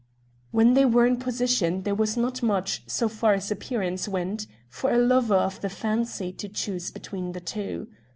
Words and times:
When 0.49 0.73
they 0.73 0.83
were 0.83 1.05
in 1.05 1.17
position 1.17 1.83
there 1.83 1.93
was 1.93 2.17
not 2.17 2.41
much, 2.41 2.81
so 2.87 3.07
far 3.07 3.35
as 3.35 3.51
appearance 3.51 4.07
went, 4.07 4.47
for 4.67 4.91
a 4.91 4.97
lover 4.97 5.35
of 5.35 5.61
the 5.61 5.69
"fancy" 5.69 6.33
to 6.33 6.49
choose 6.49 6.89
between 6.89 7.33
the 7.33 7.39
two. 7.39 7.87